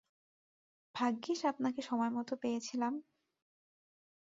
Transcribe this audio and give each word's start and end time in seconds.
ভাগ্যিস 0.95 1.39
আপনাকে 1.45 1.81
সময়মতো 1.81 2.33
পেয়েছিলাম। 2.35 2.93